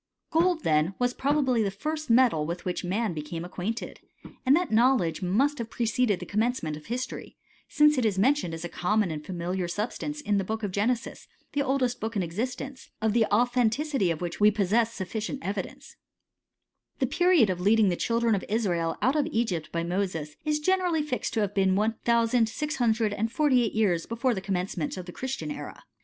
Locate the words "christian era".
25.11-25.83